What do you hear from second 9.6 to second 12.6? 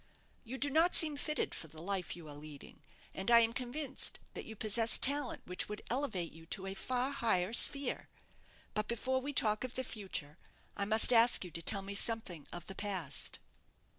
of the future, I must ask you to tell me something